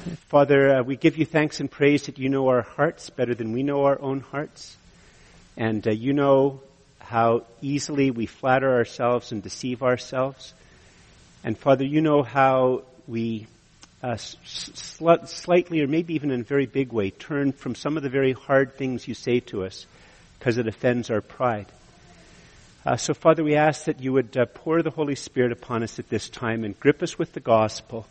[0.00, 3.52] Father, uh, we give you thanks and praise that you know our hearts better than
[3.52, 4.78] we know our own hearts.
[5.58, 6.62] And uh, you know
[7.00, 10.54] how easily we flatter ourselves and deceive ourselves.
[11.44, 13.46] And Father, you know how we
[14.02, 18.02] uh, sl- slightly or maybe even in a very big way turn from some of
[18.02, 19.84] the very hard things you say to us
[20.38, 21.66] because it offends our pride.
[22.86, 25.98] Uh, so Father, we ask that you would uh, pour the Holy Spirit upon us
[25.98, 28.06] at this time and grip us with the gospel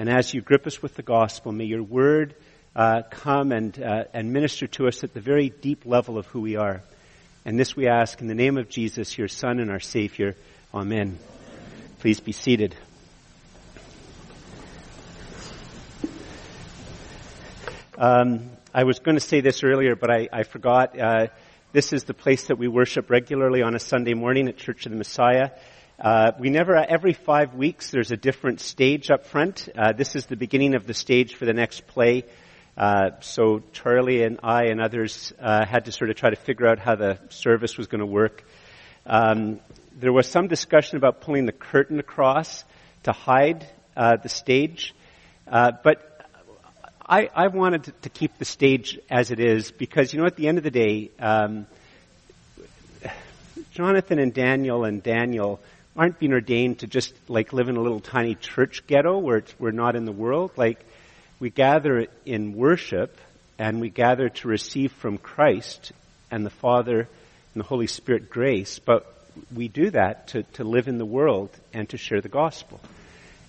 [0.00, 2.34] and as you grip us with the gospel, may your word
[2.74, 6.40] uh, come and, uh, and minister to us at the very deep level of who
[6.40, 6.80] we are.
[7.44, 10.36] And this we ask in the name of Jesus, your Son and our Savior.
[10.72, 11.18] Amen.
[11.98, 12.74] Please be seated.
[17.98, 20.98] Um, I was going to say this earlier, but I, I forgot.
[20.98, 21.26] Uh,
[21.72, 24.92] this is the place that we worship regularly on a Sunday morning at Church of
[24.92, 25.50] the Messiah.
[26.00, 29.68] Uh, we never, every five weeks, there's a different stage up front.
[29.76, 32.24] Uh, this is the beginning of the stage for the next play.
[32.74, 36.66] Uh, so Charlie and I and others uh, had to sort of try to figure
[36.66, 38.44] out how the service was going to work.
[39.04, 39.60] Um,
[39.94, 42.64] there was some discussion about pulling the curtain across
[43.02, 44.94] to hide uh, the stage,
[45.44, 46.26] but
[47.06, 50.36] I, I wanted to, to, keep the stage as it is because you know at
[50.36, 51.66] the end of the day, um,
[53.72, 55.60] Jonathan and Daniel and Daniel
[56.00, 59.70] aren't being ordained to just like live in a little tiny church ghetto where we're
[59.70, 60.50] not in the world.
[60.56, 60.82] Like
[61.38, 63.18] we gather in worship
[63.58, 65.92] and we gather to receive from Christ
[66.30, 69.14] and the Father and the Holy Spirit grace, but
[69.54, 72.80] we do that to, to live in the world and to share the gospel.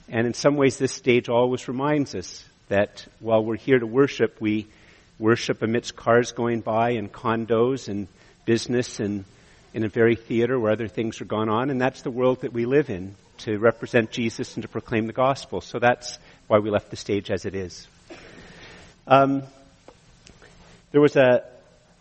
[0.10, 4.42] And in some ways this stage always reminds us that while we're here to worship,
[4.42, 4.68] we
[5.18, 8.10] worship amidst cars going by and condos and
[8.44, 9.24] business and
[9.74, 12.54] in a very theater where other things are going on, and that's the world that
[12.54, 15.62] we live in to represent Jesus and to proclaim the gospel.
[15.62, 17.88] So that's why we left the stage as it is.
[19.08, 19.44] Um,
[20.92, 21.44] there was a,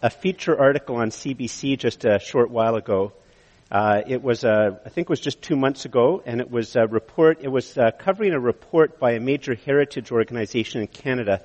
[0.02, 3.12] a feature article on CBC just a short while ago.
[3.70, 6.74] Uh, it was, uh, I think it was just two months ago, and it was
[6.74, 7.38] a report.
[7.40, 11.40] It was uh, covering a report by a major heritage organization in Canada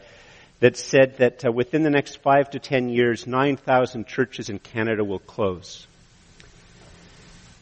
[0.59, 5.03] that said that uh, within the next five to ten years, 9,000 churches in Canada
[5.03, 5.85] will close.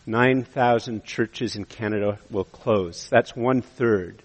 [0.05, 3.07] 9,000 churches in Canada will close.
[3.09, 4.21] That's one third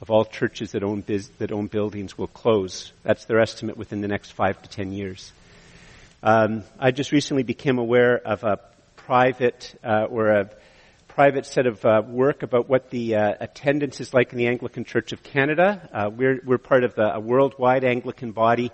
[0.00, 2.92] of all churches that own, biz, that own buildings will close.
[3.02, 5.32] That's their estimate within the next five to ten years.
[6.22, 8.58] Um, I just recently became aware of a
[8.96, 10.50] private uh, or a
[11.08, 14.84] private set of uh, work about what the uh, attendance is like in the Anglican
[14.84, 15.88] Church of Canada.
[15.92, 18.70] Uh, we're, we're part of the, a worldwide Anglican body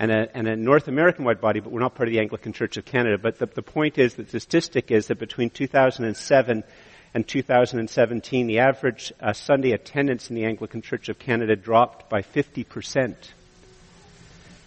[0.00, 2.54] and a, and a North American wide body, but we're not part of the Anglican
[2.54, 3.18] Church of Canada.
[3.18, 6.64] But the, the point is that the statistic is that between 2007
[7.12, 12.22] and 2017, the average uh, Sunday attendance in the Anglican Church of Canada dropped by
[12.22, 13.14] 50%.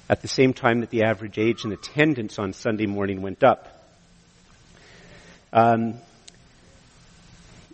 [0.07, 3.89] At the same time that the average age and attendance on Sunday morning went up.
[5.51, 5.95] Um,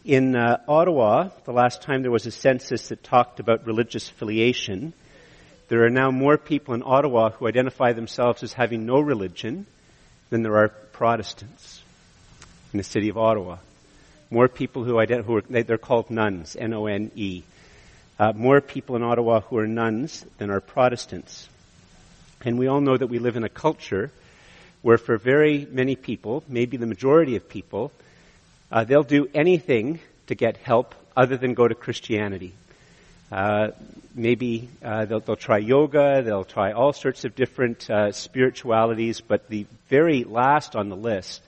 [0.06, 4.94] in uh, Ottawa, the last time there was a census that talked about religious affiliation,
[5.70, 9.68] there are now more people in Ottawa who identify themselves as having no religion
[10.32, 11.82] than there are Protestants
[12.74, 13.58] in the city of Ottawa.
[14.32, 17.44] More people who, ident- who are, they're called nones, N-O-N-E.
[18.20, 21.48] Uh, more people in Ottawa who are nones than are Protestants.
[22.42, 24.12] And we all know that we live in a culture
[24.82, 27.92] where for very many people, maybe the majority of people,
[28.72, 32.54] uh, they'll do anything to get help other than go to Christianity.
[33.32, 33.70] Uh,
[34.16, 39.48] maybe uh, they'll, they'll, try yoga, they'll try all sorts of different uh, spiritualities, but
[39.50, 41.42] the very last on the list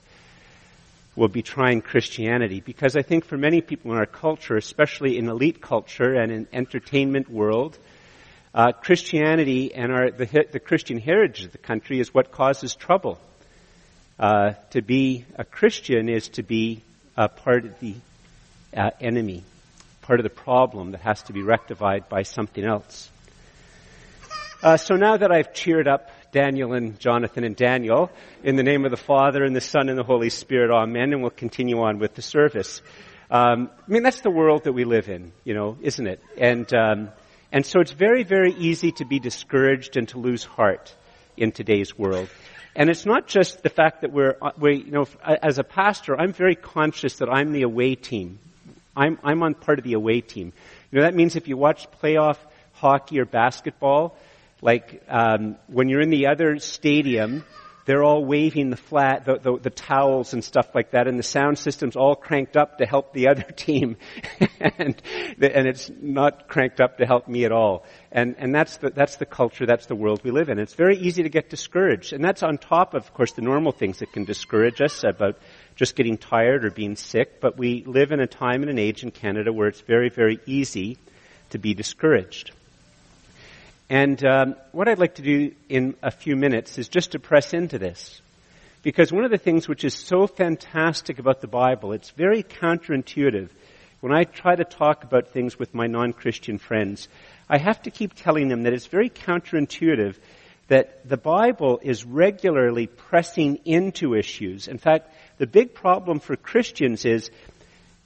[1.16, 2.60] will be trying Christianity.
[2.60, 6.46] Because I think for many people in our culture, especially in elite culture and in
[6.52, 7.76] entertainment world,
[8.54, 13.18] uh, Christianity and our, the, the, Christian heritage of the country is what causes trouble.
[14.18, 16.82] Uh, to be a Christian is to be
[17.16, 17.94] a part of the
[19.00, 19.42] enemy
[20.02, 23.10] part of the problem that has to be rectified by something else.
[24.62, 28.10] Uh, so now that I've cheered up Daniel and Jonathan and Daniel,
[28.44, 31.20] in the name of the Father and the Son and the Holy Spirit, Amen, and
[31.20, 32.80] we'll continue on with the service.
[33.30, 36.22] Um, I mean, that's the world that we live in, you know, isn't it?
[36.36, 37.08] And um,
[37.52, 40.94] and so it's very, very easy to be discouraged and to lose heart
[41.36, 42.30] in today's world.
[42.74, 46.18] And it's not just the fact that we're, uh, we, you know, as a pastor,
[46.18, 48.38] I'm very conscious that I'm the away team
[48.96, 50.52] I'm, I'm on part of the away team.
[50.90, 52.38] You know, that means if you watch playoff
[52.72, 54.16] hockey or basketball,
[54.60, 57.44] like um, when you're in the other stadium,
[57.84, 61.24] they're all waving the flat, the, the, the, towels and stuff like that, and the
[61.24, 63.96] sound system's all cranked up to help the other team,
[64.60, 65.02] and
[65.40, 67.84] and it's not cranked up to help me at all.
[68.12, 70.58] And and that's the that's the culture, that's the world we live in.
[70.58, 73.72] It's very easy to get discouraged, and that's on top of, of course, the normal
[73.72, 75.36] things that can discourage us about
[75.76, 77.40] just getting tired or being sick.
[77.40, 80.40] But we live in a time and an age in Canada where it's very very
[80.46, 80.98] easy
[81.50, 82.50] to be discouraged.
[83.90, 87.52] And um, what I'd like to do in a few minutes is just to press
[87.52, 88.22] into this.
[88.82, 93.50] Because one of the things which is so fantastic about the Bible, it's very counterintuitive.
[94.00, 97.06] When I try to talk about things with my non-Christian friends,
[97.48, 100.16] I have to keep telling them that it's very counterintuitive
[100.68, 104.68] that the Bible is regularly pressing into issues.
[104.68, 105.12] In fact,
[105.42, 107.28] the big problem for Christians is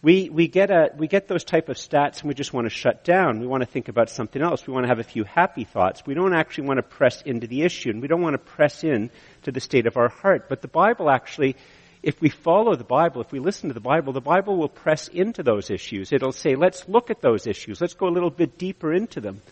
[0.00, 2.70] we, we, get a, we get those type of stats and we just want to
[2.70, 3.40] shut down.
[3.40, 4.66] We want to think about something else.
[4.66, 6.02] We want to have a few happy thoughts.
[6.06, 8.84] We don't actually want to press into the issue and we don't want to press
[8.84, 9.10] in
[9.42, 10.48] to the state of our heart.
[10.48, 11.56] But the Bible actually,
[12.02, 15.08] if we follow the Bible, if we listen to the Bible, the Bible will press
[15.08, 16.14] into those issues.
[16.14, 17.82] It'll say, let's look at those issues.
[17.82, 19.42] Let's go a little bit deeper into them.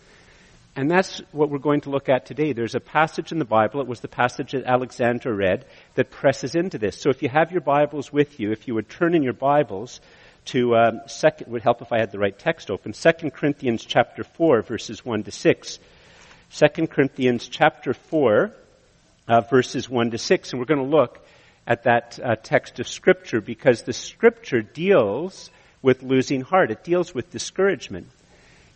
[0.77, 2.51] And that's what we're going to look at today.
[2.51, 5.63] There's a passage in the Bible, it was the passage that Alexandra read,
[5.93, 6.99] that presses into this.
[6.99, 10.01] So if you have your Bibles with you, if you would turn in your Bibles
[10.45, 12.93] to um, second would help if I had the right text open.
[12.93, 15.79] Second Corinthians chapter four, verses one to six.
[16.49, 18.51] Second Corinthians chapter four,
[19.29, 21.25] uh, verses one to six, and we're going to look
[21.65, 25.49] at that uh, text of scripture because the scripture deals
[25.81, 26.69] with losing heart.
[26.69, 28.07] It deals with discouragement,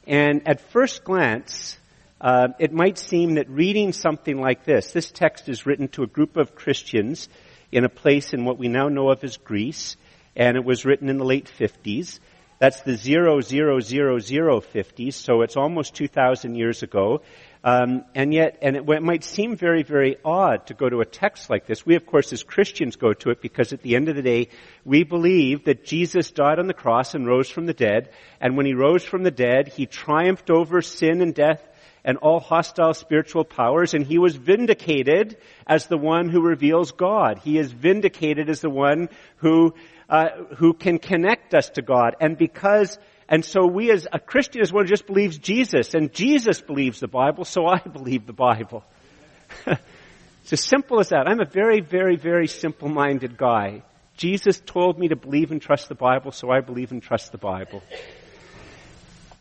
[0.07, 1.77] and at first glance.
[2.21, 6.07] Uh, it might seem that reading something like this, this text is written to a
[6.07, 7.29] group of Christians
[7.71, 9.95] in a place in what we now know of as Greece
[10.35, 12.19] and it was written in the late 50s.
[12.59, 17.21] That's the 000050s, so it's almost 2,000 years ago.
[17.63, 21.05] Um, and yet, and it, it, might seem very, very odd to go to a
[21.05, 21.85] text like this.
[21.85, 24.49] We, of course, as Christians go to it because at the end of the day,
[24.85, 28.09] we believe that Jesus died on the cross and rose from the dead.
[28.41, 31.65] And when he rose from the dead, he triumphed over sin and death
[32.09, 37.37] and all hostile spiritual powers, and he was vindicated as the one who reveals God.
[37.43, 39.75] He is vindicated as the one who
[40.09, 42.15] uh, who can connect us to God.
[42.19, 42.97] And because,
[43.27, 46.99] and so we as a Christian as one who just believes Jesus, and Jesus believes
[46.99, 48.83] the Bible, so I believe the Bible.
[49.67, 51.27] it's as simple as that.
[51.27, 53.83] I'm a very, very, very simple-minded guy.
[54.17, 57.37] Jesus told me to believe and trust the Bible, so I believe and trust the
[57.37, 57.83] Bible.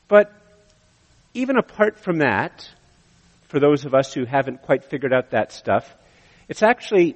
[0.06, 0.37] But
[1.38, 2.68] even apart from that,
[3.42, 5.88] for those of us who haven't quite figured out that stuff,
[6.48, 7.14] it's actually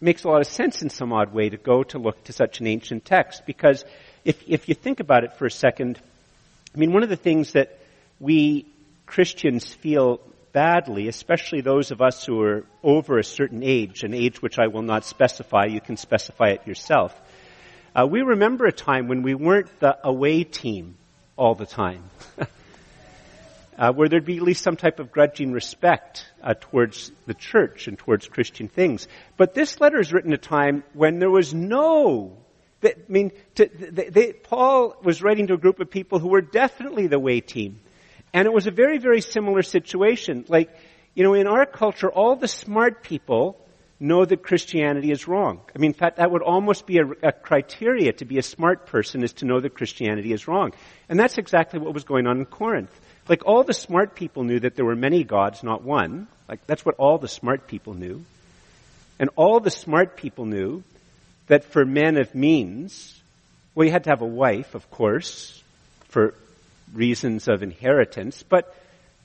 [0.00, 2.60] makes a lot of sense in some odd way to go to look to such
[2.60, 3.84] an ancient text because
[4.24, 5.98] if, if you think about it for a second,
[6.74, 7.76] I mean, one of the things that
[8.20, 8.66] we
[9.04, 10.20] Christians feel
[10.52, 14.68] badly, especially those of us who are over a certain age, an age which I
[14.68, 17.12] will not specify, you can specify it yourself.
[17.96, 20.94] Uh, we remember a time when we weren't the away team
[21.36, 22.04] all the time.
[23.78, 27.88] uh, where there'd be at least some type of grudging respect uh, towards the church
[27.88, 29.06] and towards Christian things.
[29.36, 32.36] But this letter is written at a time when there was no.
[32.84, 36.40] I mean, to, they, they, Paul was writing to a group of people who were
[36.40, 37.80] definitely the way team,
[38.32, 40.44] and it was a very, very similar situation.
[40.48, 40.70] Like,
[41.14, 43.58] you know, in our culture, all the smart people
[43.98, 45.60] know that Christianity is wrong.
[45.74, 48.86] I mean, in fact, that would almost be a, a, criteria to be a smart
[48.86, 50.72] person is to know that Christianity is wrong.
[51.08, 52.90] And that's exactly what was going on in Corinth.
[53.28, 56.28] Like all the smart people knew that there were many gods, not one.
[56.48, 58.24] Like that's what all the smart people knew.
[59.18, 60.82] And all the smart people knew
[61.48, 63.18] that for men of means,
[63.74, 65.62] well, you had to have a wife, of course,
[66.08, 66.34] for
[66.92, 68.74] reasons of inheritance, but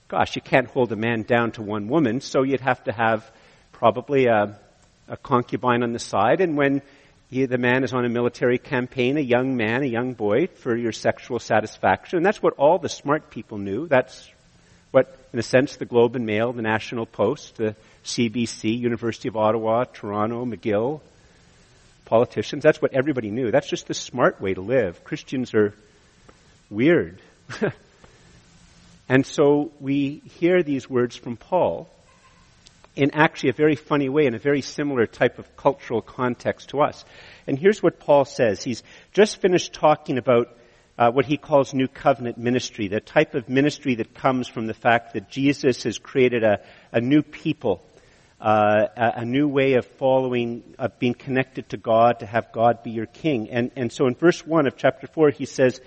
[0.07, 3.29] gosh, you can't hold a man down to one woman, so you'd have to have
[3.71, 4.57] probably a,
[5.07, 6.81] a concubine on the side, and when
[7.31, 10.75] he, the man is on a military campaign, a young man, a young boy, for
[10.75, 12.17] your sexual satisfaction.
[12.17, 13.87] And that's what all the smart people knew.
[13.87, 14.29] That's
[14.91, 19.37] what, in a sense, the Globe and Mail, the National Post, the CBC, University of
[19.37, 20.99] Ottawa, Toronto, McGill,
[22.03, 23.49] politicians, that's what everybody knew.
[23.49, 25.01] That's just the smart way to live.
[25.05, 25.73] Christians are
[26.69, 27.21] weird.
[29.07, 31.89] and so we hear these words from Paul
[32.95, 36.81] in actually a very funny way, in a very similar type of cultural context to
[36.81, 37.05] us.
[37.47, 38.63] And here's what Paul says.
[38.63, 38.83] He's
[39.13, 40.57] just finished talking about
[40.97, 44.73] uh, what he calls new covenant ministry, the type of ministry that comes from the
[44.73, 46.59] fact that Jesus has created a,
[46.91, 47.81] a new people,
[48.41, 52.83] uh, a, a, new way of following, of being connected to God, to have God
[52.83, 53.49] be your king.
[53.49, 55.79] And, and so in verse 1 of chapter 4, he says,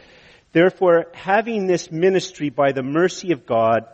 [0.52, 3.86] Therefore, having this ministry by the mercy of God,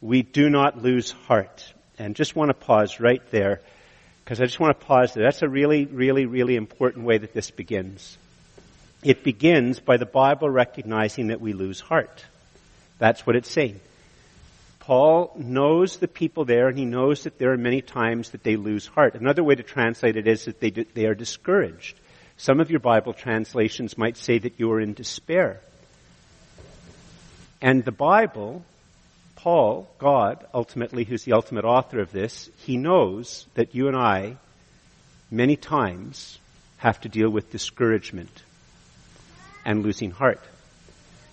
[0.00, 3.60] we do not lose heart and just want to pause right there
[4.24, 5.24] because I just want to pause there.
[5.24, 8.16] That's a really, really, really important way that this begins.
[9.02, 12.24] It begins by the Bible recognizing that we lose heart.
[12.98, 13.80] That's what it's saying.
[14.78, 18.56] Paul knows the people there and he knows that there are many times that they
[18.56, 19.14] lose heart.
[19.14, 21.98] Another way to translate it is that they, they are discouraged.
[22.38, 25.60] Some of your Bible translations might say that you are in despair.
[27.60, 28.64] And the Bible,
[29.42, 34.36] Paul, God, ultimately, who's the ultimate author of this, he knows that you and I,
[35.30, 36.38] many times,
[36.76, 38.42] have to deal with discouragement
[39.64, 40.42] and losing heart.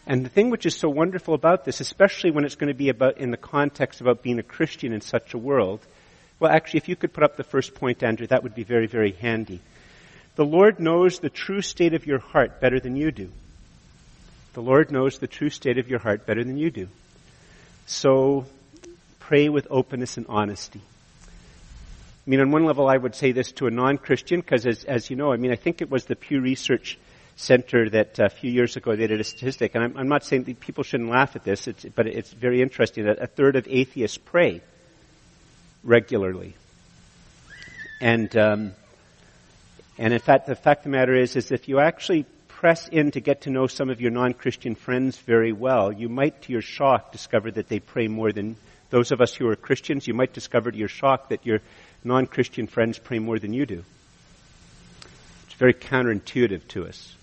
[0.05, 2.87] And the thing which is so wonderful about this, especially when it's going to be
[2.87, 5.81] about in the context about being a Christian in such a world,
[6.39, 8.87] well, actually, if you could put up the first point, Andrew, that would be very,
[8.87, 9.59] very handy.
[10.35, 13.31] The Lord knows the true state of your heart better than you do.
[14.53, 16.87] The Lord knows the true state of your heart better than you do.
[17.87, 18.45] So
[19.19, 20.81] pray with openness and honesty.
[21.25, 25.09] I mean, on one level, I would say this to a non-Christian because, as, as
[25.09, 26.99] you know, I mean, I think it was the Pew Research
[27.37, 30.43] Center that a few years ago they did a statistic, and I'm, I'm not saying
[30.43, 33.65] that people shouldn't laugh at this, it's, but it's very interesting that a third of
[33.69, 34.61] atheists pray
[35.83, 36.55] regularly.
[38.01, 38.73] And, um,
[39.97, 42.25] and in fact, the fact of the matter is, is if you actually
[42.57, 46.41] press in to get to know some of your non-Christian friends very well, you might,
[46.41, 48.55] to your shock, discover that they pray more than
[48.89, 50.07] those of us who are Christians.
[50.07, 51.59] You might discover to your shock that your
[52.03, 53.83] non-Christian friends pray more than you do.
[55.45, 57.15] It's very counterintuitive to us.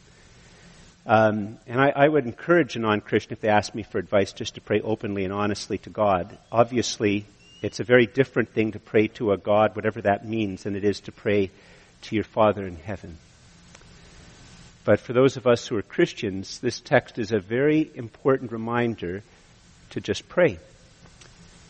[1.05, 4.55] Um, and I, I, would encourage a non-Christian if they ask me for advice just
[4.55, 6.39] to pray openly and honestly to God.
[6.53, 7.27] Obviously,
[7.61, 10.85] it's a very different thing to pray to a God, whatever that means, than it
[10.85, 11.51] is to pray
[12.03, 13.19] to your Father in heaven.
[14.85, 19.23] But for those of us who are Christians, this text is a very important reminder
[19.91, 20.59] to just pray.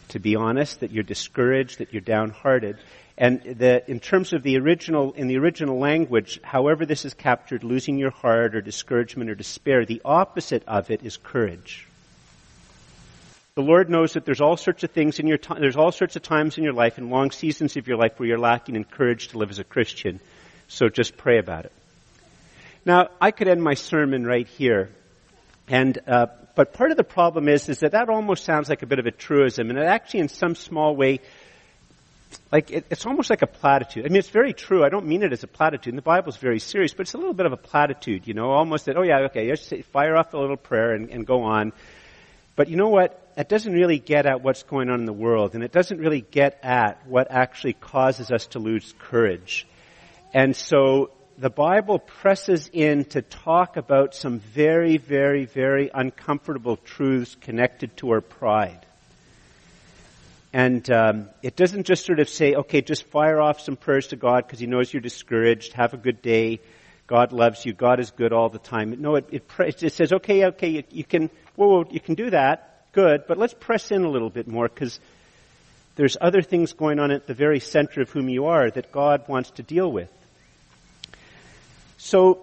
[0.08, 2.78] To be honest, that you're discouraged, that you're downhearted,
[3.16, 7.62] and the, in terms of the original, in the original language, however this is captured,
[7.62, 11.86] losing your heart or discouragement or despair, the opposite of it is courage.
[13.54, 16.16] The Lord knows that there's all sorts of things in your time, there's all sorts
[16.16, 18.82] of times in your life and long seasons of your life where you're lacking in
[18.82, 20.18] courage to live as a Christian.
[20.66, 21.72] So just pray about it.
[22.84, 24.90] Now, I could end my sermon right here.
[25.68, 28.86] And, uh, but part of the problem is, is that that almost sounds like a
[28.86, 31.20] bit of a truism, and it actually in some small way
[32.50, 34.04] like it, it's almost like a platitude.
[34.04, 34.84] I mean, it's very true.
[34.84, 35.92] I don't mean it as a platitude.
[35.92, 38.50] And the Bible's very serious, but it's a little bit of a platitude, you know,
[38.50, 41.72] almost that, oh yeah, okay, just fire off a little prayer and, and go on.
[42.56, 43.20] But you know what?
[43.36, 46.20] It doesn't really get at what's going on in the world, and it doesn't really
[46.20, 49.66] get at what actually causes us to lose courage.
[50.32, 57.36] And so the Bible presses in to talk about some very, very, very uncomfortable truths
[57.40, 58.86] connected to our pride.
[60.52, 64.16] And um, it doesn't just sort of say, okay, just fire off some prayers to
[64.16, 65.72] God because He knows you're discouraged.
[65.72, 66.60] Have a good day.
[67.08, 67.72] God loves you.
[67.72, 68.94] God is good all the time.
[69.00, 72.86] No, it, it, it says, okay, okay, you, you can, whoa, you can do that.
[72.92, 75.00] Good, but let's press in a little bit more because
[75.96, 79.26] there's other things going on at the very center of whom you are that God
[79.26, 80.08] wants to deal with.
[82.14, 82.38] So,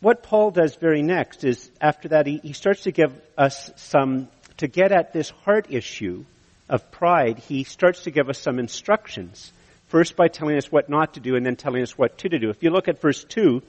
[0.00, 4.28] what Paul does very next is, after that, he, he starts to give us some,
[4.58, 6.26] to get at this heart issue
[6.68, 9.50] of pride, he starts to give us some instructions.
[9.86, 12.50] First by telling us what not to do and then telling us what to do.
[12.50, 13.62] If you look at verse 2,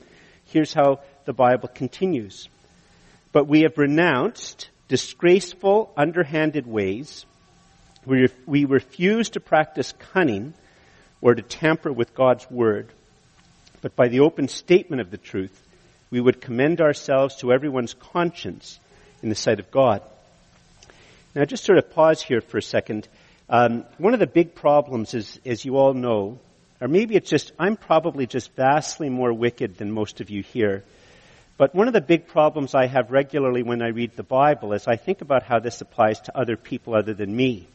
[0.47, 2.49] here's how the Bible continues.
[3.31, 7.25] But we have renounced disgraceful, underhanded ways.
[8.05, 10.53] We, we refuse to practice cunning
[11.21, 12.89] or to tamper with God's word.
[13.83, 15.61] But by the open statement of the truth,
[16.09, 18.79] we would commend ourselves to everyone's conscience
[19.21, 20.01] in the sight of God.
[21.35, 23.09] Now, just sort of pause here for a second.
[23.49, 26.39] Um, one of the big problems is, as you all know,
[26.79, 30.83] or maybe it's just, I'm probably just vastly more wicked than most of you here.
[31.57, 34.87] But one of the big problems I have regularly when I read the Bible is
[34.87, 37.67] I think about how this applies to other people other than me.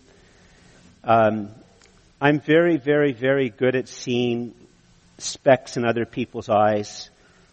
[1.04, 1.50] Um,
[2.18, 4.54] I'm very, very, very good at seeing
[5.18, 7.10] specks in other people's eyes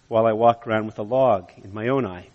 [0.08, 2.28] while I walk around with a log in my own eye.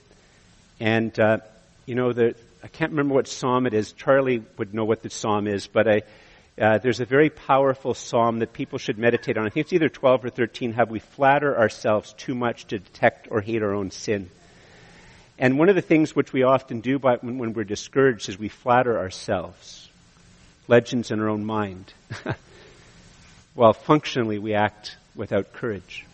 [0.81, 1.39] And, uh,
[1.87, 3.93] you know, the, I can't remember what psalm it is.
[3.93, 6.03] Charlie would know what the psalm is, but I,
[6.61, 9.47] uh, there's a very powerful psalm that people should meditate on.
[9.47, 10.73] I think it's either 12 or 13.
[10.73, 14.31] Have we flatter ourselves too much to detect or hate our own sin?
[15.39, 18.39] And one of the things which we often do by, when, when we're discouraged is
[18.39, 19.89] we flatter ourselves.
[20.69, 21.95] Legends in our own mind.
[23.55, 26.07] While functionally we act without courage.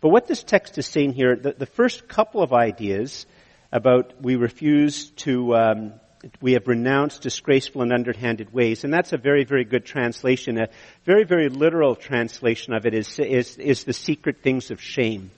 [0.00, 3.26] But what this text is saying here, the, the first couple of ideas
[3.70, 5.92] about we refuse to um,
[6.40, 8.84] we have renounced disgraceful and underhanded ways.
[8.84, 10.58] And that's a very, very good translation.
[10.58, 10.68] A
[11.04, 15.30] very, very literal translation of it is, is, is the secret things of shame.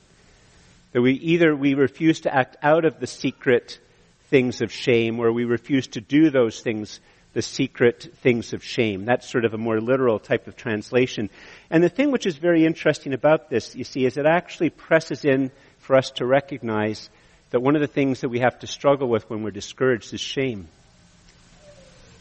[0.92, 3.78] That we either we refuse to act out of the secret
[4.28, 7.00] things of shame or we refuse to do those things,
[7.34, 9.04] the secret things of shame.
[9.04, 11.28] That's sort of a more literal type of translation.
[11.68, 15.24] And the thing which is very interesting about this, you see, is it actually presses
[15.24, 15.50] in
[15.80, 17.10] for us to recognize
[17.50, 20.20] that one of the things that we have to struggle with when we're discouraged is
[20.20, 20.68] shame.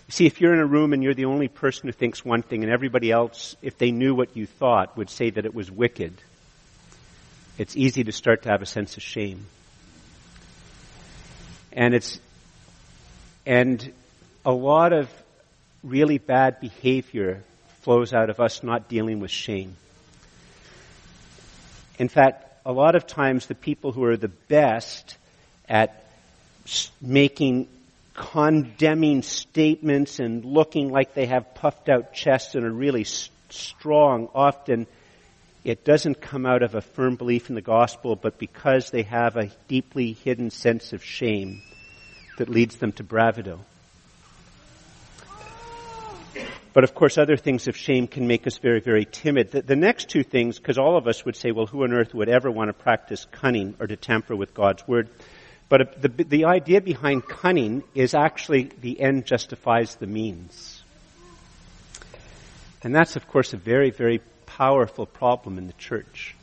[0.08, 2.42] You see, if you're in a room and you're the only person who thinks one
[2.42, 5.72] thing and everybody else, if they knew what you thought, would say that it was
[5.72, 6.14] wicked,
[7.58, 9.46] it's easy to start to have a sense of shame.
[11.72, 12.20] And it's,
[13.46, 13.94] and
[14.46, 15.10] a lot of
[15.84, 17.44] really bad behavior
[17.82, 19.76] flows out of us not dealing with shame.
[22.00, 25.18] In fact, a lot of times the people who are the best
[25.70, 26.06] at
[27.02, 27.68] making
[28.14, 33.06] condemning statements and looking like they have puffed out chests and are really
[33.50, 34.88] strong, often
[35.64, 39.38] it doesn't come out of a firm belief in the gospel, but because they have
[39.38, 41.62] a deeply hidden sense of shame
[42.38, 43.60] that leads them to bravado.
[46.74, 49.52] But of course, other things of shame can make us very, very timid.
[49.52, 52.16] The, the next two things, because all of us would say, well, who on earth
[52.16, 55.08] would ever want to practice cunning or to tamper with God's word?
[55.70, 60.82] But uh, the, the idea behind cunning is actually the end justifies the means.
[62.82, 66.36] And that's, of course, a very, very powerful problem in the church.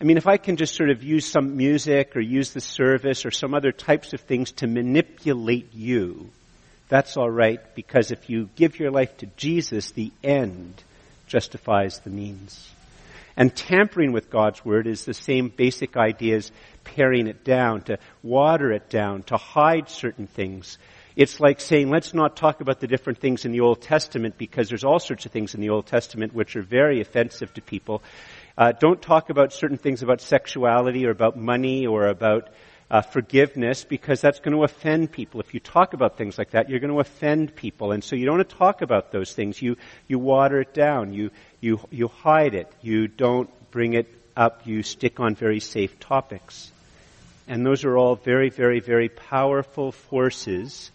[0.00, 3.24] I mean, if I can just sort of use some music or use the service
[3.24, 6.30] or some other types of things to manipulate you,
[6.92, 10.74] that's all right because if you give your life to Jesus, the end
[11.26, 12.70] justifies the means.
[13.34, 16.52] And tampering with God's Word is the same basic idea as
[16.84, 20.76] paring it down, to water it down, to hide certain things.
[21.16, 24.68] It's like saying, let's not talk about the different things in the Old Testament because
[24.68, 28.02] there's all sorts of things in the Old Testament which are very offensive to people.
[28.58, 32.50] Uh, don't talk about certain things about sexuality or about money or about
[32.92, 35.40] uh, forgiveness because that's going to offend people.
[35.40, 37.90] If you talk about things like that, you're going to offend people.
[37.90, 39.60] And so you don't want to talk about those things.
[39.62, 41.14] You, you water it down.
[41.14, 42.70] You, you, you hide it.
[42.82, 44.66] You don't bring it up.
[44.66, 46.70] You stick on very safe topics.
[47.48, 50.90] And those are all very, very, very powerful forces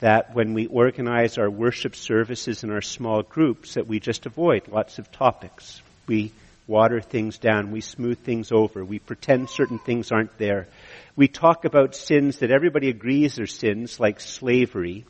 [0.00, 4.68] that when we organize our worship services in our small groups that we just avoid
[4.68, 5.80] lots of topics.
[6.06, 6.32] We
[6.68, 7.72] water things down.
[7.72, 8.84] We smooth things over.
[8.84, 10.68] We pretend certain things aren't there.
[11.16, 15.04] We talk about sins that everybody agrees are sins, like slavery,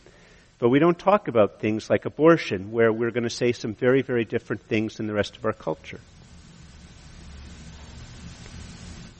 [0.59, 4.03] but we don't talk about things like abortion, where we're going to say some very,
[4.03, 6.01] very different things than the rest of our culture.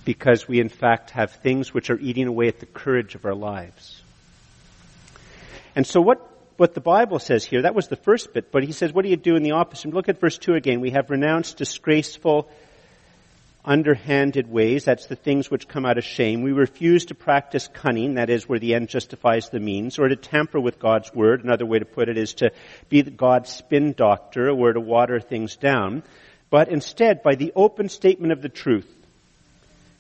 [0.05, 3.35] Because we, in fact, have things which are eating away at the courage of our
[3.35, 4.03] lives.
[5.77, 6.28] And so what,
[6.59, 9.09] what the Bible says here, that was the first bit, but he says, what do
[9.09, 9.95] you do in the opposite?
[9.95, 10.81] Look at verse 2 again.
[10.81, 12.51] We have renounced disgraceful
[13.65, 14.85] underhanded ways.
[14.85, 16.43] That's the things which come out of shame.
[16.43, 20.17] We refuse to practice cunning, that is where the end justifies the means, or to
[20.17, 21.45] tamper with God's word.
[21.45, 22.51] Another way to put it is to
[22.89, 26.03] be God's spin doctor, or to water things down.
[26.51, 28.89] But instead, by the open statement of the truth,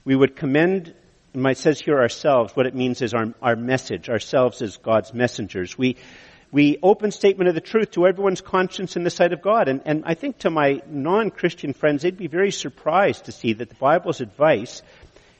[0.05, 0.95] we would commend
[1.35, 5.79] it says here ourselves, what it means is our, our message, ourselves as God's messengers.
[5.79, 5.97] We,
[6.51, 9.69] we open statement of the truth to everyone's conscience in the sight of God.
[9.69, 13.69] And, and I think to my non-Christian friends, they'd be very surprised to see that
[13.69, 14.83] the Bible's advice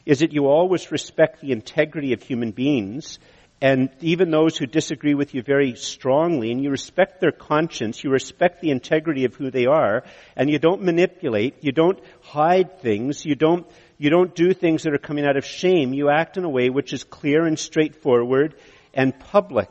[0.05, 3.19] is that you always respect the integrity of human beings
[3.61, 8.11] and even those who disagree with you very strongly, and you respect their conscience, you
[8.11, 10.05] respect the integrity of who they are,
[10.37, 13.67] and you don't manipulate, you don't hide things, you don't,
[13.99, 16.71] you don't do things that are coming out of shame, you act in a way
[16.71, 18.55] which is clear and straightforward
[18.95, 19.69] and public.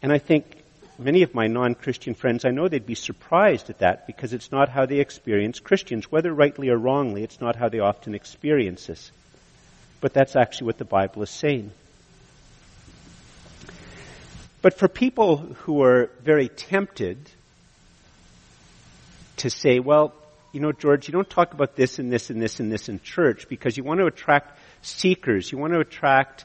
[0.00, 0.57] And I think
[0.98, 4.68] many of my non-Christian friends, I know they'd be surprised at that because it's not
[4.68, 6.10] how they experience Christians.
[6.10, 9.10] Whether rightly or wrongly, it's not how they often experience this.
[10.00, 11.72] But that's actually what the Bible is saying.
[14.60, 17.18] But for people who are very tempted
[19.36, 20.14] to say, well,
[20.52, 23.00] you know, George, you don't talk about this and this and this and this in
[23.00, 25.52] church because you want to attract seekers.
[25.52, 26.44] You want to attract,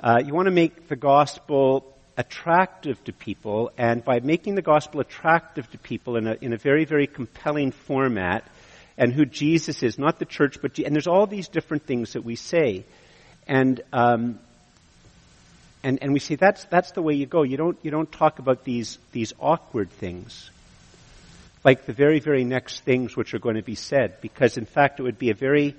[0.00, 5.00] uh, you want to make the gospel attractive to people, and by making the gospel
[5.00, 8.44] attractive to people in a, in a very, very compelling format,
[8.98, 12.24] and who Jesus is, not the church, but, and there's all these different things that
[12.24, 12.84] we say.
[13.46, 14.38] And, um,
[15.82, 17.42] and, and we say that's, that's the way you go.
[17.42, 20.50] You don't, you don't talk about these, these awkward things.
[21.62, 24.98] Like the very, very next things which are going to be said, because in fact
[24.98, 25.74] it would be a very,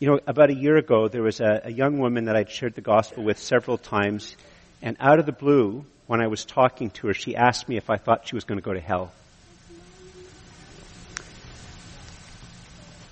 [0.00, 2.74] you know, about a year ago there was a, a young woman that I'd shared
[2.74, 4.36] the gospel with several times
[4.82, 7.90] And out of the blue, when I was talking to her, she asked me if
[7.90, 9.12] I thought she was going to go to hell.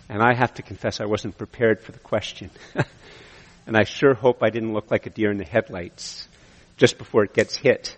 [0.09, 2.51] And I have to confess I wasn't prepared for the question.
[3.67, 6.27] and I sure hope I didn't look like a deer in the headlights
[6.79, 7.97] just before it gets hit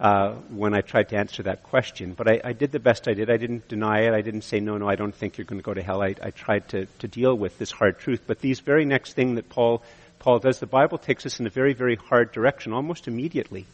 [0.00, 2.14] uh, when I tried to answer that question.
[2.14, 3.30] But I, I, did the best I did.
[3.30, 4.12] I didn't deny it.
[4.12, 6.02] I didn't say, no, no, I don't think you're going to go to hell.
[6.02, 8.22] I, I tried to, to deal with this hard truth.
[8.26, 9.82] But these very next thing that Paul,
[10.26, 13.64] Paul does, the Bible takes us in a very, very hard direction almost immediately.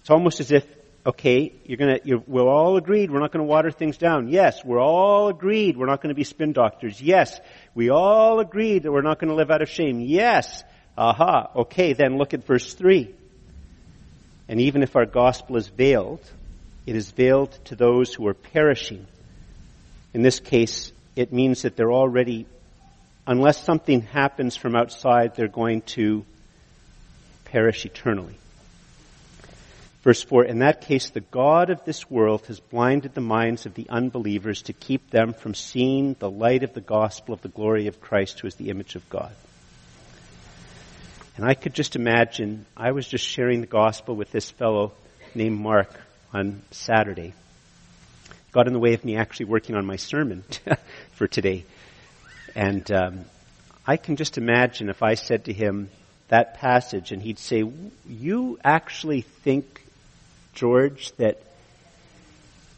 [0.00, 0.66] It's almost as if,
[1.06, 4.30] okay, you're gonna, you're, we're all agreed we're not gonna water things down.
[4.30, 7.00] Yes, we're all agreed we're not gonna be spin doctors.
[7.00, 7.38] Yes,
[7.76, 10.00] we all agreed that we're not gonna live out of shame.
[10.00, 10.64] Yes.
[10.98, 11.52] Aha.
[11.54, 13.14] Okay, then look at verse 3.
[14.48, 16.28] And even if our gospel is veiled,
[16.84, 19.06] it is veiled to those who are perishing.
[20.12, 22.46] In this case, it means that they're already,
[23.26, 26.24] unless something happens from outside, they're going to
[27.44, 28.36] perish eternally.
[30.02, 33.72] Verse 4, in that case, the God of this world has blinded the minds of
[33.72, 37.86] the unbelievers to keep them from seeing the light of the gospel of the glory
[37.86, 39.32] of Christ, who is the image of God.
[41.36, 44.92] And I could just imagine, I was just sharing the gospel with this fellow
[45.34, 45.90] named Mark
[46.34, 47.32] on Saturday.
[48.52, 50.44] Got in the way of me actually working on my sermon
[51.12, 51.64] for today.
[52.54, 53.24] And um,
[53.86, 55.90] I can just imagine if I said to him
[56.28, 57.64] that passage and he'd say,
[58.06, 59.84] You actually think,
[60.54, 61.42] George, that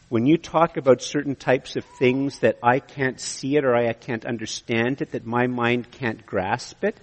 [0.08, 3.92] when you talk about certain types of things that I can't see it or I
[3.92, 6.96] can't understand it, that my mind can't grasp it?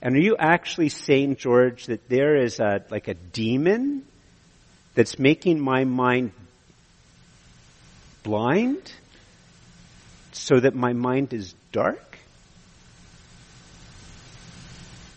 [0.00, 4.04] And are you actually saying, George, that there is a, like a demon
[4.94, 6.32] that's making my mind
[8.22, 8.92] blind
[10.32, 12.18] so that my mind is dark?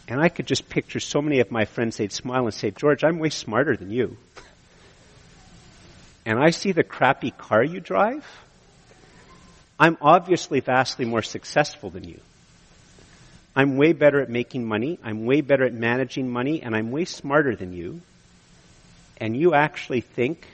[0.07, 3.03] And I could just picture so many of my friends, they'd smile and say, George,
[3.03, 4.17] I'm way smarter than you.
[6.25, 8.25] And I see the crappy car you drive.
[9.79, 12.19] I'm obviously vastly more successful than you.
[13.55, 17.05] I'm way better at making money, I'm way better at managing money, and I'm way
[17.05, 18.01] smarter than you.
[19.17, 20.45] And you actually think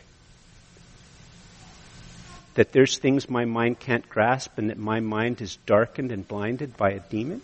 [2.58, 6.76] that there's things my mind can't grasp and that my mind is darkened and blinded
[6.76, 7.40] by a demon?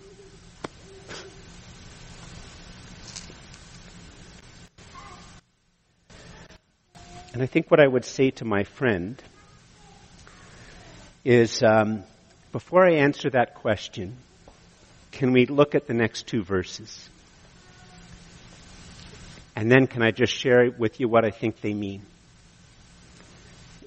[7.32, 9.21] And I think what I would say to my friend
[11.23, 12.04] is um,
[12.52, 14.17] before I answer that question,
[15.12, 17.08] can we look at the next two verses?
[19.56, 22.02] And then can I just share with you what I think they mean?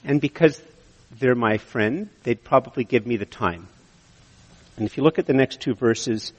[0.05, 0.62] And because
[1.11, 3.69] they're my friend, they'd probably give me the time.
[4.77, 6.33] And if you look at the next two verses,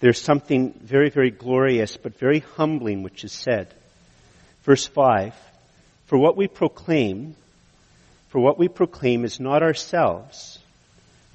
[0.00, 3.72] there's something very, very glorious but very humbling which is said.
[4.62, 5.34] Verse 5,
[6.06, 7.34] For what we proclaim,
[8.28, 10.58] for what we proclaim is not ourselves,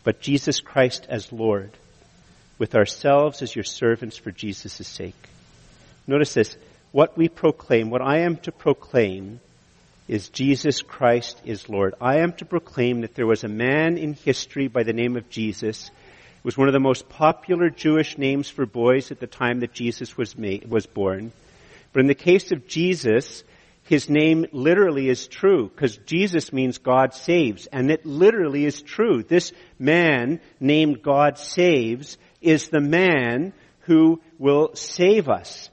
[0.03, 1.71] but Jesus Christ as Lord
[2.57, 5.15] with ourselves as your servants for Jesus' sake.
[6.05, 6.55] Notice this.
[6.91, 9.39] What we proclaim, what I am to proclaim
[10.12, 11.95] is Jesus Christ is Lord.
[12.02, 15.30] I am to proclaim that there was a man in history by the name of
[15.30, 15.86] Jesus.
[15.86, 19.71] It was one of the most popular Jewish names for boys at the time that
[19.71, 21.32] Jesus was made, was born.
[21.93, 23.45] But in the case of Jesus,
[23.84, 29.24] his name literally is true because Jesus means God saves and it literally is true.
[29.24, 35.69] This man named God saves is the man who will save us.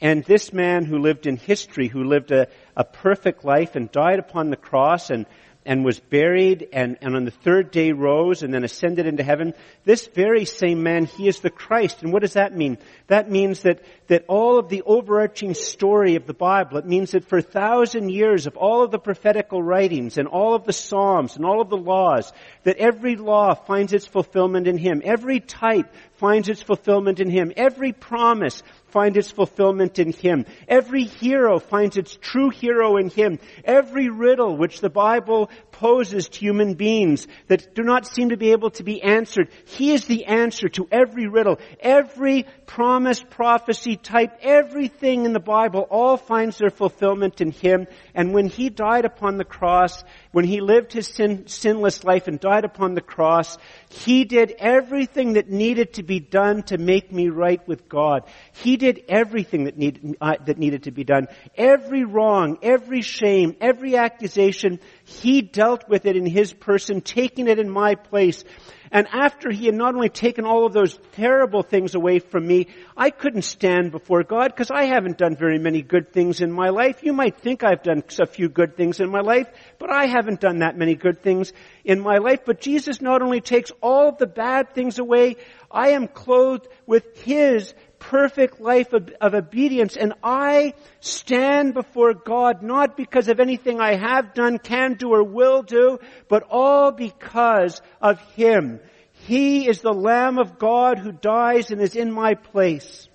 [0.00, 4.18] And this man who lived in history, who lived a, a perfect life and died
[4.18, 5.26] upon the cross and
[5.66, 9.52] and was buried and, and on the third day rose and then ascended into heaven.
[9.84, 12.02] This very same man, he is the Christ.
[12.02, 12.78] And what does that mean?
[13.08, 17.24] That means that, that all of the overarching story of the Bible, it means that
[17.24, 21.34] for a thousand years of all of the prophetical writings and all of the Psalms
[21.34, 25.02] and all of the laws, that every law finds its fulfillment in Him.
[25.04, 27.52] Every type finds its fulfillment in Him.
[27.56, 30.46] Every promise finds its fulfillment in Him.
[30.68, 33.38] Every hero finds its true hero in Him.
[33.64, 38.52] Every riddle which the Bible poses to human beings that do not seem to be
[38.52, 41.58] able to be answered, He is the answer to every riddle.
[41.80, 47.86] Every promise, prophecy type, everything in the Bible all finds their fulfillment in Him.
[48.14, 52.40] And when He died upon the cross, when He lived His sin, sinless life and
[52.40, 53.58] died upon the cross,
[53.90, 58.22] He did everything that needed to be done to make me right with God.
[58.52, 61.28] He did everything that, need, uh, that needed to be done.
[61.56, 67.58] Every wrong, every shame, every accusation, He dealt with it in His person, taking it
[67.58, 68.44] in my place.
[68.90, 72.68] And after he had not only taken all of those terrible things away from me,
[72.96, 76.68] I couldn't stand before God because I haven't done very many good things in my
[76.68, 77.02] life.
[77.02, 80.40] You might think I've done a few good things in my life, but I haven't
[80.40, 81.52] done that many good things
[81.84, 82.40] in my life.
[82.44, 85.36] But Jesus not only takes all the bad things away,
[85.70, 92.62] I am clothed with His perfect life of, of, obedience and I stand before God
[92.62, 97.80] not because of anything I have done, can do, or will do, but all because
[98.00, 98.80] of Him.
[99.12, 103.08] He is the Lamb of God who dies and is in my place.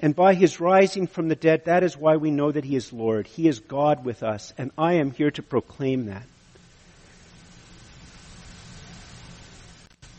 [0.00, 2.92] And by his rising from the dead, that is why we know that he is
[2.92, 3.26] Lord.
[3.26, 6.24] He is God with us, and I am here to proclaim that.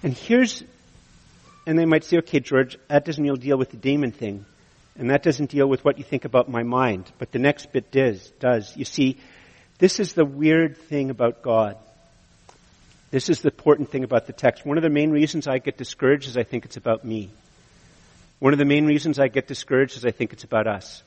[0.03, 0.63] And here's
[1.67, 4.45] and they might say, okay, George, that doesn't deal with the demon thing.
[4.97, 7.11] And that doesn't deal with what you think about my mind.
[7.19, 8.75] But the next bit does, does.
[8.77, 9.17] You see,
[9.77, 11.77] this is the weird thing about God.
[13.11, 14.65] This is the important thing about the text.
[14.65, 17.29] One of the main reasons I get discouraged is I think it's about me.
[18.39, 21.03] One of the main reasons I get discouraged is I think it's about us.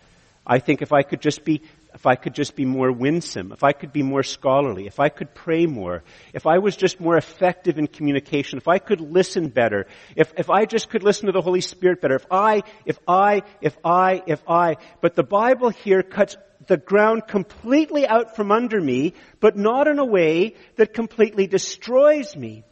[0.46, 1.62] I think if I could just be
[1.94, 5.08] if I could just be more winsome, if I could be more scholarly, if I
[5.08, 9.48] could pray more, if I was just more effective in communication, if I could listen
[9.48, 12.98] better, if, if I just could listen to the Holy Spirit better, if I, if
[13.08, 14.76] I, if I, if I.
[15.00, 19.98] But the Bible here cuts the ground completely out from under me, but not in
[19.98, 22.64] a way that completely destroys me.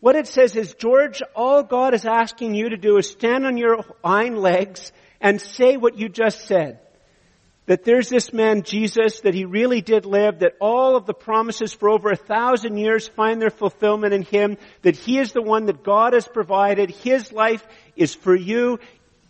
[0.00, 3.56] What it says is, George, all God is asking you to do is stand on
[3.56, 6.80] your hind legs and say what you just said
[7.66, 11.72] that there's this man Jesus, that he really did live, that all of the promises
[11.72, 15.66] for over a thousand years find their fulfillment in him, that he is the one
[15.66, 17.64] that God has provided, his life
[17.96, 18.80] is for you,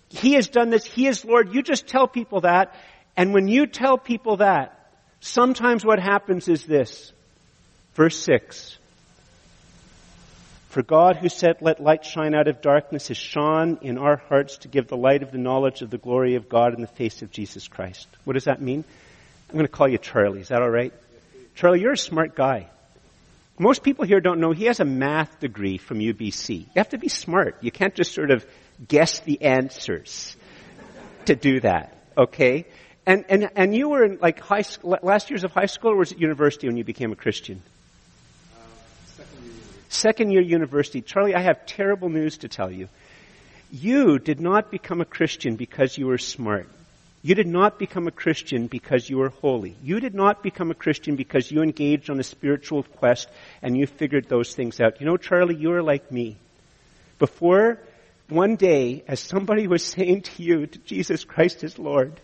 [0.09, 1.55] he has done this, he is Lord.
[1.55, 2.75] You just tell people that,
[3.17, 4.79] and when you tell people that,
[5.21, 7.13] sometimes what happens is this.
[7.95, 8.79] Verse 6.
[10.73, 14.57] For God who said, let light shine out of darkness has shone in our hearts
[14.59, 17.21] to give the light of the knowledge of the glory of God in the face
[17.21, 18.09] of Jesus Christ.
[18.25, 18.83] What does that mean?
[19.51, 20.41] I'm going to call you Charlie.
[20.41, 20.95] Is that alright?
[21.57, 22.71] Charlie, you're a smart guy.
[23.59, 26.61] Most people here don't know he has a math degree from UBC.
[26.61, 27.59] You have to be smart.
[27.61, 28.47] You can't just sort of
[28.89, 30.35] guess the answers
[31.27, 31.95] to do that.
[32.17, 32.65] Okay?
[33.05, 35.97] And, and, and you were in like high, school, last years of high school or
[35.97, 37.61] was it university when you became a Christian?
[39.93, 41.01] Second year university.
[41.03, 42.89] Charlie, I have terrible news to tell you.
[43.71, 46.69] You did not become a Christian because you were smart.
[47.23, 49.77] You did not become a Christian because you were holy.
[49.83, 53.29] You did not become a Christian because you engaged on a spiritual quest
[53.63, 55.01] and you figured those things out.
[55.01, 56.37] You know, Charlie, you are like me.
[57.21, 57.79] Before
[58.29, 62.21] one day, as somebody was saying to you, to Jesus Christ is Lord,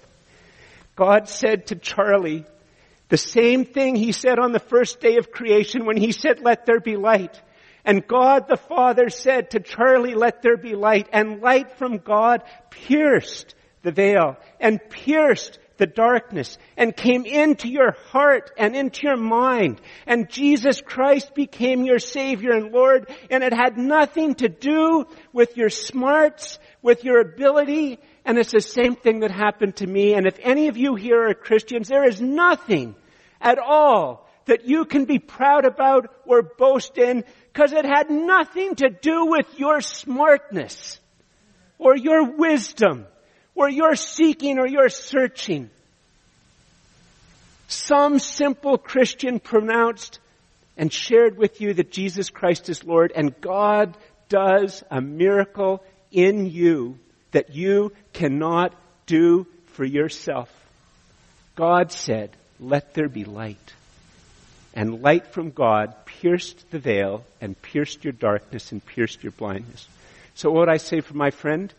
[0.96, 2.44] God said to Charlie,
[3.08, 6.66] the same thing he said on the first day of creation when he said, let
[6.66, 7.40] there be light.
[7.84, 11.08] And God the Father said to Charlie, let there be light.
[11.12, 17.92] And light from God pierced the veil and pierced the darkness and came into your
[18.08, 19.80] heart and into your mind.
[20.06, 23.08] And Jesus Christ became your Savior and Lord.
[23.30, 28.00] And it had nothing to do with your smarts, with your ability.
[28.24, 30.14] And it's the same thing that happened to me.
[30.14, 32.94] And if any of you here are Christians, there is nothing
[33.40, 37.24] at all that you can be proud about or boast in
[37.58, 41.00] because it had nothing to do with your smartness
[41.80, 43.04] or your wisdom
[43.56, 45.68] or your seeking or your searching.
[47.66, 50.20] Some simple Christian pronounced
[50.76, 53.96] and shared with you that Jesus Christ is Lord and God
[54.28, 56.96] does a miracle in you
[57.32, 58.72] that you cannot
[59.06, 60.48] do for yourself.
[61.56, 63.74] God said, let there be light
[64.78, 69.88] and light from God pierced the veil and pierced your darkness and pierced your blindness.
[70.36, 71.74] So what would I say for my friend?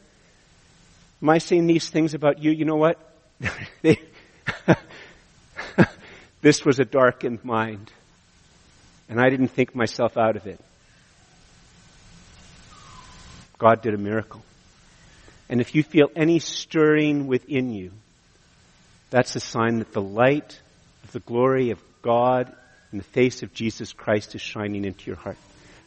[1.21, 2.51] Am I saying these things about you?
[2.51, 2.99] You know what?
[6.41, 7.89] this was a darkened mind.
[9.07, 10.59] And I didn't think myself out of it.
[13.59, 14.41] God did a miracle.
[15.47, 17.91] And if you feel any stirring within you,
[19.09, 20.59] that's a sign that the light
[21.05, 22.53] of the glory of God
[22.91, 25.37] and the face of Jesus Christ is shining into your heart.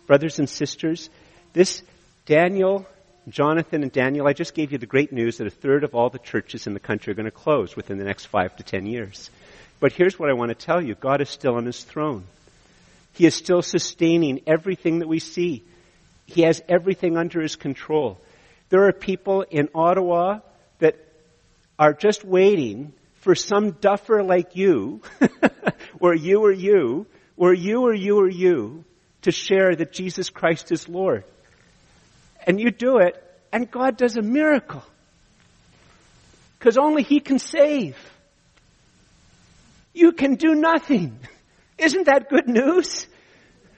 [0.06, 1.10] Brothers and sisters,
[1.52, 1.82] this
[2.26, 2.86] Daniel,
[3.28, 6.10] Jonathan and Daniel, I just gave you the great news that a third of all
[6.10, 8.86] the churches in the country are going to close within the next five to ten
[8.86, 9.30] years.
[9.80, 10.94] But here's what I want to tell you.
[10.94, 12.24] God is still on his throne.
[13.14, 15.64] He is still sustaining everything that we see.
[16.26, 18.20] He has everything under his control.
[18.68, 20.38] There are people in Ottawa
[20.78, 20.96] that
[21.78, 25.02] are just waiting for some duffer like you,
[26.02, 28.84] or you or you, or you or you or you
[29.22, 31.22] to share that Jesus Christ is Lord.
[32.44, 33.14] And you do it,
[33.52, 34.82] and God does a miracle.
[36.58, 37.96] Because only He can save.
[39.94, 41.16] You can do nothing.
[41.78, 43.06] Isn't that good news?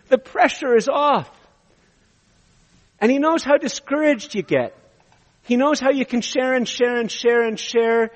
[0.09, 1.31] The pressure is off.
[3.03, 4.75] And He knows how discouraged you get.
[5.43, 8.13] He knows how you can share and share and share and share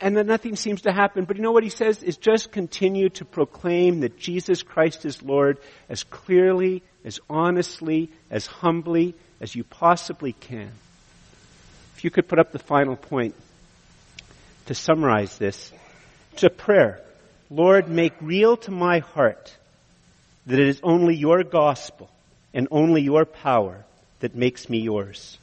[0.00, 1.24] and then nothing seems to happen.
[1.24, 5.22] But you know what he says is just continue to proclaim that Jesus Christ is
[5.22, 5.58] Lord
[5.88, 10.70] as clearly, as honestly, as humbly as you possibly can.
[11.96, 13.34] If you could put up the final point
[14.66, 15.72] to summarize this,
[16.44, 17.00] a prayer.
[17.50, 19.56] Lord, make real to my heart
[20.46, 22.10] that it is only your gospel
[22.54, 23.84] and only your power
[24.20, 25.38] that makes me yours.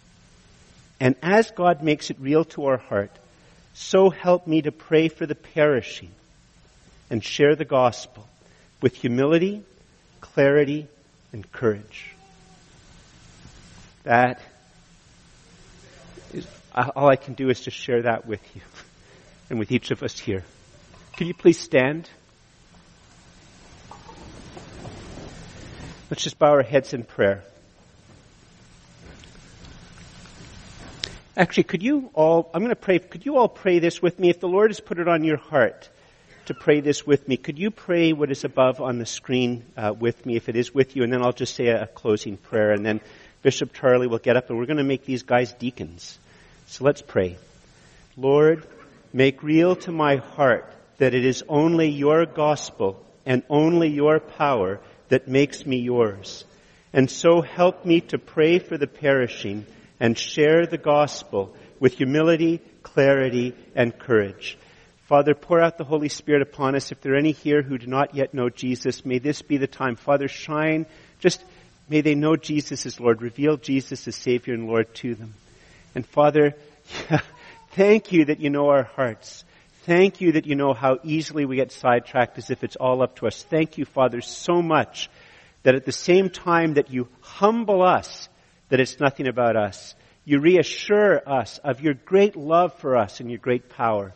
[1.00, 3.12] And as God makes it real to our heart,
[3.76, 6.12] so help me to pray for the perishing
[7.10, 8.26] and share the gospel
[8.82, 9.64] with humility,
[10.22, 10.88] clarity,
[11.34, 12.16] and courage.
[14.04, 14.40] That
[16.34, 18.62] is, all I can do is to share that with you
[19.50, 20.46] and with each of us here.
[21.18, 22.10] Could you please stand?
[26.10, 27.44] Let's just bow our heads in prayer.
[31.38, 34.30] Actually, could you all, I'm going to pray, could you all pray this with me?
[34.30, 35.90] If the Lord has put it on your heart
[36.46, 39.94] to pray this with me, could you pray what is above on the screen uh,
[39.98, 41.04] with me if it is with you?
[41.04, 43.02] And then I'll just say a, a closing prayer and then
[43.42, 46.18] Bishop Charlie will get up and we're going to make these guys deacons.
[46.68, 47.38] So let's pray.
[48.16, 48.66] Lord,
[49.12, 54.80] make real to my heart that it is only your gospel and only your power
[55.10, 56.46] that makes me yours.
[56.94, 59.66] And so help me to pray for the perishing
[60.00, 64.58] and share the gospel with humility, clarity, and courage.
[65.08, 66.92] Father, pour out the Holy Spirit upon us.
[66.92, 69.68] If there are any here who do not yet know Jesus, may this be the
[69.68, 69.96] time.
[69.96, 70.88] Father, shine.
[71.20, 71.44] Just
[71.88, 73.22] may they know Jesus as Lord.
[73.22, 75.36] Reveal Jesus as Savior and Lord to them.
[75.94, 76.56] And Father,
[77.72, 79.44] thank you that you know our hearts.
[79.84, 83.18] Thank you that you know how easily we get sidetracked as if it's all up
[83.18, 83.44] to us.
[83.44, 85.12] Thank you, Father, so much
[85.62, 88.28] that at the same time that you humble us
[88.70, 89.96] that it's nothing about us.
[90.24, 94.14] You reassure us of your great love for us and your great power.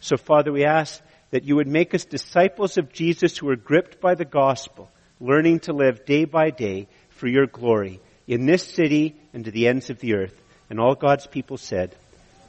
[0.00, 4.00] So Father, we ask that you would make us disciples of Jesus who are gripped
[4.00, 9.16] by the gospel, learning to live day by day for your glory in this city
[9.32, 10.34] and to the ends of the earth.
[10.68, 11.94] And all God's people said,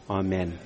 [0.09, 0.57] Amen.